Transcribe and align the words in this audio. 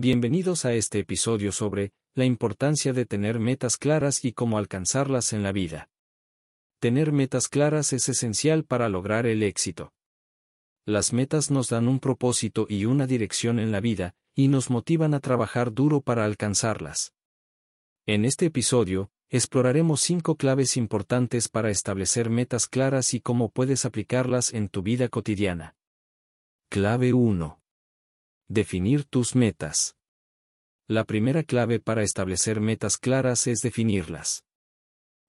Bienvenidos 0.00 0.64
a 0.64 0.74
este 0.74 1.00
episodio 1.00 1.50
sobre 1.50 1.90
la 2.14 2.24
importancia 2.24 2.92
de 2.92 3.04
tener 3.04 3.40
metas 3.40 3.76
claras 3.76 4.24
y 4.24 4.32
cómo 4.32 4.56
alcanzarlas 4.56 5.32
en 5.32 5.42
la 5.42 5.50
vida. 5.50 5.90
Tener 6.78 7.10
metas 7.10 7.48
claras 7.48 7.92
es 7.92 8.08
esencial 8.08 8.62
para 8.62 8.88
lograr 8.88 9.26
el 9.26 9.42
éxito. 9.42 9.92
Las 10.86 11.12
metas 11.12 11.50
nos 11.50 11.70
dan 11.70 11.88
un 11.88 11.98
propósito 11.98 12.68
y 12.68 12.84
una 12.84 13.08
dirección 13.08 13.58
en 13.58 13.72
la 13.72 13.80
vida, 13.80 14.14
y 14.36 14.46
nos 14.46 14.70
motivan 14.70 15.14
a 15.14 15.18
trabajar 15.18 15.74
duro 15.74 16.00
para 16.00 16.24
alcanzarlas. 16.24 17.12
En 18.06 18.24
este 18.24 18.46
episodio, 18.46 19.10
exploraremos 19.30 20.00
cinco 20.00 20.36
claves 20.36 20.76
importantes 20.76 21.48
para 21.48 21.70
establecer 21.70 22.30
metas 22.30 22.68
claras 22.68 23.14
y 23.14 23.20
cómo 23.20 23.48
puedes 23.48 23.84
aplicarlas 23.84 24.54
en 24.54 24.68
tu 24.68 24.82
vida 24.82 25.08
cotidiana. 25.08 25.74
Clave 26.70 27.12
1. 27.14 27.57
Definir 28.50 29.04
tus 29.04 29.34
metas. 29.34 29.98
La 30.88 31.04
primera 31.04 31.42
clave 31.42 31.80
para 31.80 32.02
establecer 32.02 32.62
metas 32.62 32.96
claras 32.96 33.46
es 33.46 33.60
definirlas. 33.60 34.42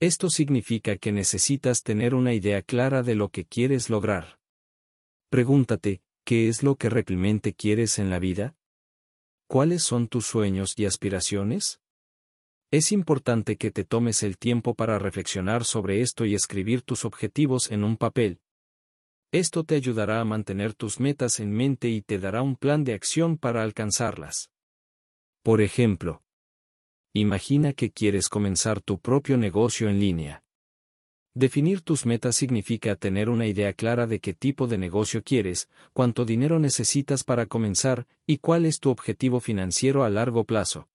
Esto 0.00 0.30
significa 0.30 0.96
que 0.96 1.12
necesitas 1.12 1.82
tener 1.82 2.14
una 2.14 2.32
idea 2.32 2.62
clara 2.62 3.02
de 3.02 3.14
lo 3.14 3.28
que 3.28 3.44
quieres 3.44 3.90
lograr. 3.90 4.38
Pregúntate, 5.28 6.00
¿qué 6.24 6.48
es 6.48 6.62
lo 6.62 6.76
que 6.76 6.88
realmente 6.88 7.52
quieres 7.52 7.98
en 7.98 8.08
la 8.08 8.18
vida? 8.18 8.56
¿Cuáles 9.46 9.82
son 9.82 10.08
tus 10.08 10.24
sueños 10.24 10.72
y 10.78 10.86
aspiraciones? 10.86 11.82
Es 12.70 12.92
importante 12.92 13.58
que 13.58 13.70
te 13.70 13.84
tomes 13.84 14.22
el 14.22 14.38
tiempo 14.38 14.74
para 14.74 14.98
reflexionar 14.98 15.66
sobre 15.66 16.00
esto 16.00 16.24
y 16.24 16.34
escribir 16.34 16.80
tus 16.80 17.04
objetivos 17.04 17.70
en 17.70 17.84
un 17.84 17.98
papel. 17.98 18.40
Esto 19.32 19.64
te 19.64 19.76
ayudará 19.76 20.20
a 20.20 20.26
mantener 20.26 20.74
tus 20.74 21.00
metas 21.00 21.40
en 21.40 21.52
mente 21.52 21.88
y 21.88 22.02
te 22.02 22.18
dará 22.18 22.42
un 22.42 22.54
plan 22.54 22.84
de 22.84 22.92
acción 22.92 23.38
para 23.38 23.62
alcanzarlas. 23.62 24.50
Por 25.42 25.62
ejemplo, 25.62 26.22
imagina 27.14 27.72
que 27.72 27.90
quieres 27.90 28.28
comenzar 28.28 28.82
tu 28.82 29.00
propio 29.00 29.38
negocio 29.38 29.88
en 29.88 29.98
línea. 29.98 30.44
Definir 31.34 31.80
tus 31.80 32.04
metas 32.04 32.36
significa 32.36 32.94
tener 32.94 33.30
una 33.30 33.46
idea 33.46 33.72
clara 33.72 34.06
de 34.06 34.20
qué 34.20 34.34
tipo 34.34 34.66
de 34.66 34.76
negocio 34.76 35.22
quieres, 35.22 35.70
cuánto 35.94 36.26
dinero 36.26 36.58
necesitas 36.58 37.24
para 37.24 37.46
comenzar 37.46 38.06
y 38.26 38.36
cuál 38.36 38.66
es 38.66 38.80
tu 38.80 38.90
objetivo 38.90 39.40
financiero 39.40 40.04
a 40.04 40.10
largo 40.10 40.44
plazo. 40.44 40.90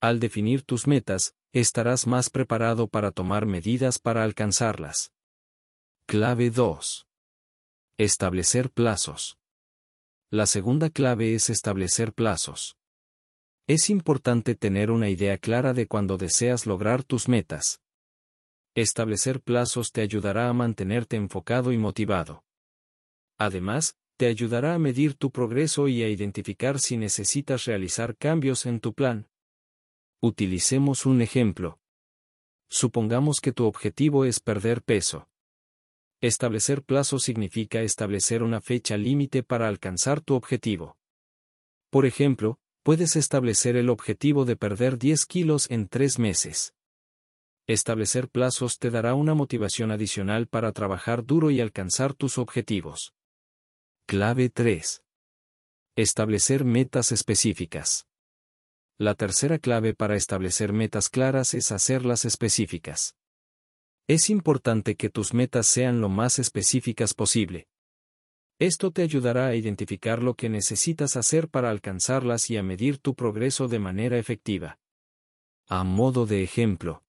Al 0.00 0.18
definir 0.18 0.62
tus 0.64 0.88
metas, 0.88 1.36
estarás 1.52 2.08
más 2.08 2.30
preparado 2.30 2.88
para 2.88 3.12
tomar 3.12 3.46
medidas 3.46 4.00
para 4.00 4.24
alcanzarlas. 4.24 5.12
Clave 6.06 6.50
2. 6.50 7.03
Establecer 7.96 8.70
plazos. 8.70 9.38
La 10.28 10.46
segunda 10.46 10.90
clave 10.90 11.36
es 11.36 11.48
establecer 11.48 12.12
plazos. 12.12 12.76
Es 13.68 13.88
importante 13.88 14.56
tener 14.56 14.90
una 14.90 15.08
idea 15.10 15.38
clara 15.38 15.72
de 15.74 15.86
cuándo 15.86 16.18
deseas 16.18 16.66
lograr 16.66 17.04
tus 17.04 17.28
metas. 17.28 17.82
Establecer 18.74 19.40
plazos 19.40 19.92
te 19.92 20.00
ayudará 20.00 20.48
a 20.48 20.52
mantenerte 20.52 21.14
enfocado 21.14 21.70
y 21.70 21.78
motivado. 21.78 22.42
Además, 23.38 23.96
te 24.16 24.26
ayudará 24.26 24.74
a 24.74 24.80
medir 24.80 25.14
tu 25.14 25.30
progreso 25.30 25.86
y 25.86 26.02
a 26.02 26.08
identificar 26.08 26.80
si 26.80 26.96
necesitas 26.96 27.64
realizar 27.64 28.16
cambios 28.16 28.66
en 28.66 28.80
tu 28.80 28.92
plan. 28.92 29.28
Utilicemos 30.20 31.06
un 31.06 31.22
ejemplo. 31.22 31.78
Supongamos 32.68 33.38
que 33.40 33.52
tu 33.52 33.66
objetivo 33.66 34.24
es 34.24 34.40
perder 34.40 34.82
peso. 34.82 35.28
Establecer 36.24 36.82
plazo 36.82 37.18
significa 37.18 37.82
establecer 37.82 38.42
una 38.42 38.62
fecha 38.62 38.96
límite 38.96 39.42
para 39.42 39.68
alcanzar 39.68 40.22
tu 40.22 40.36
objetivo. 40.36 40.96
Por 41.90 42.06
ejemplo, 42.06 42.58
puedes 42.82 43.14
establecer 43.14 43.76
el 43.76 43.90
objetivo 43.90 44.46
de 44.46 44.56
perder 44.56 44.96
10 44.96 45.26
kilos 45.26 45.70
en 45.70 45.86
tres 45.86 46.18
meses. 46.18 46.72
Establecer 47.66 48.30
plazos 48.30 48.78
te 48.78 48.88
dará 48.90 49.12
una 49.12 49.34
motivación 49.34 49.90
adicional 49.90 50.46
para 50.46 50.72
trabajar 50.72 51.26
duro 51.26 51.50
y 51.50 51.60
alcanzar 51.60 52.14
tus 52.14 52.38
objetivos. 52.38 53.12
Clave 54.06 54.48
3. 54.48 55.02
Establecer 55.94 56.64
metas 56.64 57.12
específicas. 57.12 58.06
La 58.96 59.14
tercera 59.14 59.58
clave 59.58 59.92
para 59.92 60.16
establecer 60.16 60.72
metas 60.72 61.10
claras 61.10 61.52
es 61.52 61.70
hacerlas 61.70 62.24
específicas. 62.24 63.14
Es 64.06 64.30
importante 64.30 64.96
que 64.96 65.10
tus 65.10 65.34
metas 65.34 65.66
sean 65.66 66.00
lo 66.00 66.08
más 66.08 66.38
específicas 66.38 67.14
posible. 67.14 67.68
Esto 68.58 68.90
te 68.90 69.02
ayudará 69.02 69.46
a 69.46 69.54
identificar 69.54 70.22
lo 70.22 70.34
que 70.34 70.48
necesitas 70.48 71.16
hacer 71.16 71.48
para 71.48 71.70
alcanzarlas 71.70 72.50
y 72.50 72.56
a 72.56 72.62
medir 72.62 72.98
tu 72.98 73.14
progreso 73.14 73.66
de 73.66 73.78
manera 73.78 74.18
efectiva. 74.18 74.78
A 75.66 75.84
modo 75.84 76.26
de 76.26 76.42
ejemplo. 76.42 77.02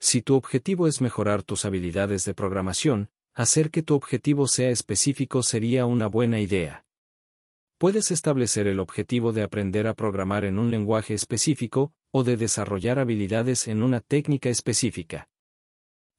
Si 0.00 0.22
tu 0.22 0.34
objetivo 0.34 0.86
es 0.86 1.00
mejorar 1.00 1.42
tus 1.42 1.64
habilidades 1.64 2.24
de 2.24 2.34
programación, 2.34 3.10
hacer 3.34 3.70
que 3.70 3.82
tu 3.82 3.94
objetivo 3.94 4.48
sea 4.48 4.70
específico 4.70 5.42
sería 5.42 5.86
una 5.86 6.06
buena 6.06 6.40
idea 6.40 6.84
puedes 7.78 8.10
establecer 8.10 8.66
el 8.66 8.80
objetivo 8.80 9.32
de 9.32 9.42
aprender 9.42 9.86
a 9.86 9.94
programar 9.94 10.44
en 10.44 10.58
un 10.58 10.70
lenguaje 10.70 11.14
específico, 11.14 11.92
o 12.10 12.24
de 12.24 12.36
desarrollar 12.36 12.98
habilidades 12.98 13.68
en 13.68 13.82
una 13.82 14.00
técnica 14.00 14.48
específica. 14.48 15.28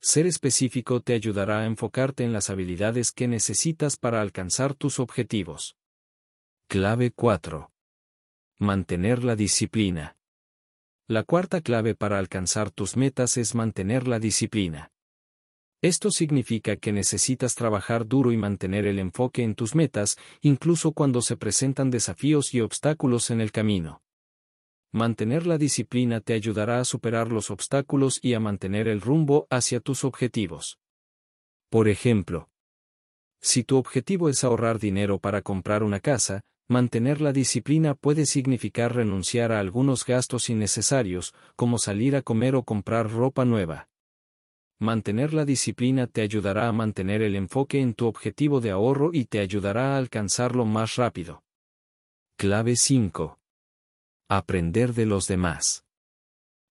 Ser 0.01 0.27
específico 0.27 1.01
te 1.01 1.13
ayudará 1.13 1.59
a 1.59 1.65
enfocarte 1.65 2.23
en 2.23 2.31
las 2.31 2.49
habilidades 2.49 3.11
que 3.11 3.27
necesitas 3.27 3.97
para 3.97 4.21
alcanzar 4.21 4.73
tus 4.73 4.97
objetivos. 4.97 5.75
Clave 6.69 7.11
4. 7.11 7.69
Mantener 8.59 9.25
la 9.25 9.35
disciplina. 9.35 10.15
La 11.05 11.23
cuarta 11.23 11.59
clave 11.59 11.95
para 11.95 12.17
alcanzar 12.17 12.71
tus 12.71 12.95
metas 12.95 13.35
es 13.35 13.55
mantener 13.55 14.07
la 14.07 14.19
disciplina. 14.19 14.89
Esto 15.81 16.11
significa 16.11 16.77
que 16.77 16.93
necesitas 16.93 17.55
trabajar 17.55 18.07
duro 18.07 18.31
y 18.31 18.37
mantener 18.37 18.85
el 18.85 18.99
enfoque 18.99 19.43
en 19.43 19.53
tus 19.53 19.75
metas, 19.75 20.17
incluso 20.39 20.93
cuando 20.93 21.21
se 21.21 21.35
presentan 21.35 21.89
desafíos 21.89 22.53
y 22.53 22.61
obstáculos 22.61 23.31
en 23.31 23.41
el 23.41 23.51
camino. 23.51 24.01
Mantener 24.91 25.45
la 25.45 25.59
disciplina 25.59 26.19
te 26.19 26.33
ayudará 26.33 26.79
a 26.79 26.85
superar 26.85 27.31
los 27.31 27.51
obstáculos 27.51 28.19
y 28.23 28.33
a 28.33 28.39
mantener 28.39 28.87
el 28.87 29.01
rumbo 29.01 29.45
hacia 29.51 29.79
tus 29.79 30.03
objetivos. 30.03 30.79
Por 31.69 31.87
ejemplo, 31.87 32.49
si 33.41 33.63
tu 33.63 33.77
objetivo 33.77 34.29
es 34.29 34.43
ahorrar 34.43 34.79
dinero 34.79 35.19
para 35.19 35.41
comprar 35.41 35.83
una 35.83 35.99
casa, 35.99 36.41
mantener 36.67 37.21
la 37.21 37.31
disciplina 37.31 37.93
puede 37.93 38.25
significar 38.25 38.95
renunciar 38.95 39.51
a 39.51 39.59
algunos 39.59 40.05
gastos 40.05 40.49
innecesarios, 40.49 41.33
como 41.55 41.77
salir 41.77 42.15
a 42.15 42.21
comer 42.21 42.55
o 42.55 42.63
comprar 42.63 43.11
ropa 43.11 43.45
nueva. 43.45 43.87
Mantener 44.79 45.33
la 45.33 45.45
disciplina 45.45 46.07
te 46.07 46.21
ayudará 46.21 46.67
a 46.67 46.71
mantener 46.71 47.21
el 47.21 47.35
enfoque 47.35 47.79
en 47.79 47.93
tu 47.93 48.07
objetivo 48.07 48.59
de 48.59 48.71
ahorro 48.71 49.11
y 49.13 49.25
te 49.25 49.39
ayudará 49.39 49.95
a 49.95 49.97
alcanzarlo 49.97 50.65
más 50.65 50.95
rápido. 50.95 51.43
Clave 52.37 52.75
5. 52.75 53.38
Aprender 54.31 54.93
de 54.93 55.07
los 55.07 55.25
demás. 55.25 55.85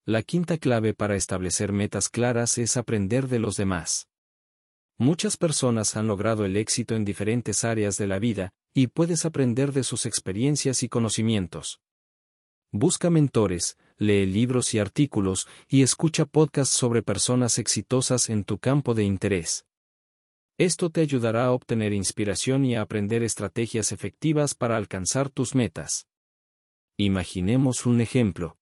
La 0.06 0.22
quinta 0.22 0.58
clave 0.58 0.94
para 0.94 1.16
establecer 1.16 1.72
metas 1.72 2.08
claras 2.08 2.56
es 2.56 2.76
aprender 2.76 3.26
de 3.26 3.40
los 3.40 3.56
demás. 3.56 4.06
Muchas 4.96 5.36
personas 5.36 5.96
han 5.96 6.06
logrado 6.06 6.44
el 6.44 6.56
éxito 6.56 6.94
en 6.94 7.04
diferentes 7.04 7.64
áreas 7.64 7.96
de 7.96 8.06
la 8.06 8.20
vida, 8.20 8.52
y 8.74 8.86
puedes 8.86 9.24
aprender 9.24 9.72
de 9.72 9.82
sus 9.82 10.06
experiencias 10.06 10.84
y 10.84 10.88
conocimientos. 10.88 11.80
Busca 12.70 13.10
mentores, 13.10 13.76
lee 13.96 14.24
libros 14.24 14.72
y 14.74 14.78
artículos, 14.78 15.48
y 15.66 15.82
escucha 15.82 16.26
podcasts 16.26 16.76
sobre 16.76 17.02
personas 17.02 17.58
exitosas 17.58 18.30
en 18.30 18.44
tu 18.44 18.58
campo 18.58 18.94
de 18.94 19.02
interés. 19.02 19.66
Esto 20.58 20.90
te 20.90 21.00
ayudará 21.00 21.46
a 21.46 21.50
obtener 21.50 21.92
inspiración 21.92 22.64
y 22.64 22.76
a 22.76 22.82
aprender 22.82 23.24
estrategias 23.24 23.90
efectivas 23.90 24.54
para 24.54 24.76
alcanzar 24.76 25.28
tus 25.28 25.56
metas. 25.56 26.07
Imaginemos 27.00 27.86
un 27.86 28.00
ejemplo. 28.00 28.58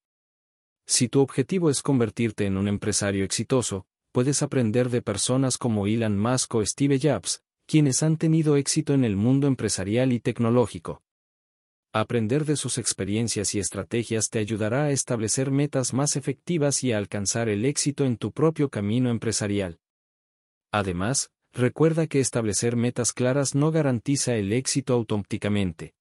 Si 0.87 1.09
tu 1.09 1.21
objetivo 1.21 1.71
es 1.71 1.81
convertirte 1.81 2.45
en 2.45 2.59
un 2.59 2.69
empresario 2.69 3.25
exitoso, 3.25 3.87
puedes 4.13 4.43
aprender 4.43 4.91
de 4.91 5.01
personas 5.01 5.57
como 5.57 5.87
Elon 5.87 6.19
Musk 6.19 6.55
o 6.57 6.67
Steve 6.67 7.01
Jobs, 7.03 7.43
quienes 7.67 8.03
han 8.03 8.19
tenido 8.19 8.57
éxito 8.57 8.93
en 8.93 9.07
el 9.07 9.17
mundo 9.17 9.47
empresarial 9.47 10.13
y 10.13 10.21
tecnológico. 10.21 11.03
Aprender 11.95 12.45
de 12.45 12.57
sus 12.57 12.77
experiencias 12.77 13.55
y 13.55 13.59
estrategias 13.59 14.29
te 14.29 14.39
ayudará 14.39 14.85
a 14.85 14.91
establecer 14.91 15.51
metas 15.51 15.95
más 15.95 16.15
efectivas 16.15 16.85
y 16.85 16.93
a 16.93 16.99
alcanzar 16.99 17.49
el 17.49 17.65
éxito 17.65 18.05
en 18.05 18.19
tu 18.19 18.33
propio 18.33 18.69
camino 18.69 19.09
empresarial. 19.09 19.79
Además, 20.73 21.31
recuerda 21.55 22.07
que 22.07 22.21
establecer 22.21 22.77
metas 22.77 23.15
claras 23.15 23.55
no 23.55 23.71
garantiza 23.71 24.35
el 24.35 24.53
éxito 24.53 24.93
automáticamente. 24.93 25.95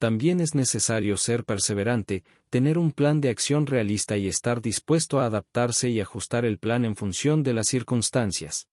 También 0.00 0.40
es 0.40 0.54
necesario 0.54 1.18
ser 1.18 1.44
perseverante, 1.44 2.24
tener 2.48 2.78
un 2.78 2.90
plan 2.90 3.20
de 3.20 3.28
acción 3.28 3.66
realista 3.66 4.16
y 4.16 4.28
estar 4.28 4.62
dispuesto 4.62 5.20
a 5.20 5.26
adaptarse 5.26 5.90
y 5.90 6.00
ajustar 6.00 6.46
el 6.46 6.58
plan 6.58 6.86
en 6.86 6.96
función 6.96 7.42
de 7.42 7.52
las 7.52 7.68
circunstancias. 7.68 8.66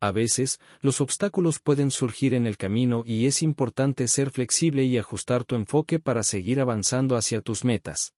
A 0.00 0.10
veces, 0.10 0.58
los 0.80 1.00
obstáculos 1.00 1.60
pueden 1.60 1.92
surgir 1.92 2.34
en 2.34 2.48
el 2.48 2.56
camino 2.56 3.04
y 3.06 3.26
es 3.26 3.40
importante 3.40 4.08
ser 4.08 4.32
flexible 4.32 4.82
y 4.82 4.98
ajustar 4.98 5.44
tu 5.44 5.54
enfoque 5.54 6.00
para 6.00 6.24
seguir 6.24 6.60
avanzando 6.60 7.14
hacia 7.14 7.40
tus 7.40 7.64
metas. 7.64 8.12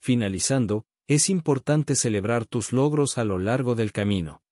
Finalizando, 0.00 0.86
es 1.06 1.28
importante 1.28 1.96
celebrar 1.96 2.46
tus 2.46 2.72
logros 2.72 3.18
a 3.18 3.24
lo 3.24 3.38
largo 3.38 3.74
del 3.74 3.92
camino. 3.92 4.42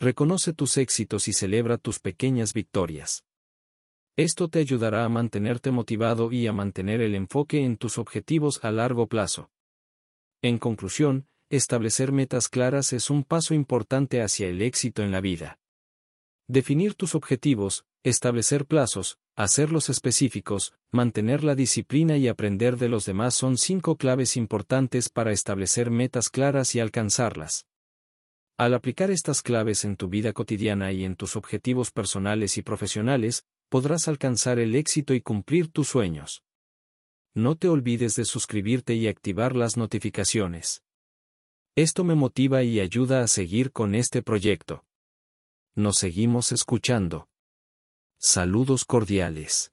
Reconoce 0.00 0.52
tus 0.52 0.78
éxitos 0.78 1.28
y 1.28 1.32
celebra 1.32 1.78
tus 1.78 2.00
pequeñas 2.00 2.54
victorias. 2.54 3.22
Esto 4.16 4.48
te 4.48 4.58
ayudará 4.58 5.06
a 5.06 5.08
mantenerte 5.08 5.70
motivado 5.70 6.30
y 6.32 6.46
a 6.46 6.52
mantener 6.52 7.00
el 7.00 7.14
enfoque 7.14 7.64
en 7.64 7.78
tus 7.78 7.96
objetivos 7.96 8.62
a 8.62 8.70
largo 8.70 9.06
plazo. 9.06 9.50
En 10.42 10.58
conclusión, 10.58 11.28
establecer 11.48 12.12
metas 12.12 12.50
claras 12.50 12.92
es 12.92 13.08
un 13.08 13.24
paso 13.24 13.54
importante 13.54 14.20
hacia 14.20 14.48
el 14.48 14.60
éxito 14.60 15.02
en 15.02 15.12
la 15.12 15.22
vida. 15.22 15.58
Definir 16.46 16.94
tus 16.94 17.14
objetivos, 17.14 17.86
establecer 18.02 18.66
plazos, 18.66 19.18
hacerlos 19.34 19.88
específicos, 19.88 20.74
mantener 20.90 21.42
la 21.42 21.54
disciplina 21.54 22.18
y 22.18 22.28
aprender 22.28 22.76
de 22.76 22.90
los 22.90 23.06
demás 23.06 23.34
son 23.34 23.56
cinco 23.56 23.96
claves 23.96 24.36
importantes 24.36 25.08
para 25.08 25.32
establecer 25.32 25.90
metas 25.90 26.28
claras 26.28 26.74
y 26.74 26.80
alcanzarlas. 26.80 27.66
Al 28.58 28.74
aplicar 28.74 29.10
estas 29.10 29.40
claves 29.40 29.86
en 29.86 29.96
tu 29.96 30.08
vida 30.08 30.34
cotidiana 30.34 30.92
y 30.92 31.04
en 31.04 31.16
tus 31.16 31.36
objetivos 31.36 31.90
personales 31.90 32.58
y 32.58 32.62
profesionales, 32.62 33.46
podrás 33.72 34.06
alcanzar 34.06 34.58
el 34.58 34.74
éxito 34.74 35.14
y 35.14 35.22
cumplir 35.22 35.72
tus 35.72 35.88
sueños. 35.88 36.42
No 37.32 37.56
te 37.56 37.70
olvides 37.70 38.16
de 38.16 38.26
suscribirte 38.26 38.92
y 38.92 39.08
activar 39.08 39.56
las 39.56 39.78
notificaciones. 39.78 40.82
Esto 41.74 42.04
me 42.04 42.14
motiva 42.14 42.62
y 42.64 42.80
ayuda 42.80 43.22
a 43.22 43.28
seguir 43.28 43.72
con 43.72 43.94
este 43.94 44.20
proyecto. 44.20 44.84
Nos 45.74 45.96
seguimos 45.96 46.52
escuchando. 46.52 47.30
Saludos 48.18 48.84
cordiales. 48.84 49.71